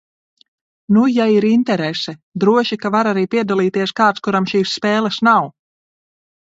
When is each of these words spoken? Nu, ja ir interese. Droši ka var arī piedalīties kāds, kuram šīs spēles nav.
Nu, 0.95 1.03
ja 1.15 1.27
ir 1.33 1.47
interese. 1.49 2.15
Droši 2.45 2.79
ka 2.87 2.93
var 2.99 3.11
arī 3.13 3.27
piedalīties 3.37 3.95
kāds, 4.01 4.27
kuram 4.29 4.53
šīs 4.55 4.77
spēles 4.81 5.23
nav. 5.33 5.51